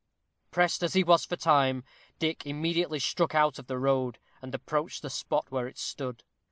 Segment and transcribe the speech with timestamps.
[0.49, 1.83] Pressed as he was for time,
[2.17, 6.23] Dick immediately struck out of the road, and approached the spot where it stood.